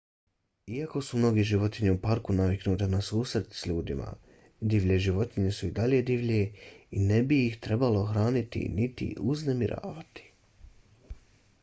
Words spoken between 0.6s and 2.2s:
iako su mnoge životinje u